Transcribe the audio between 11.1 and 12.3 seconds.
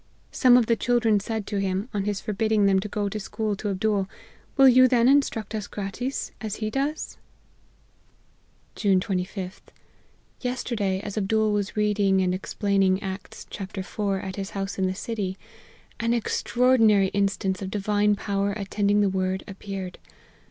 Abdool was read ing